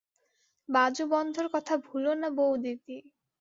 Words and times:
বাজুবন্ধর 0.69 1.47
কথা 1.53 1.73
ভুলো 1.85 2.11
না 2.13 2.27
বউদিদি। 2.37 2.97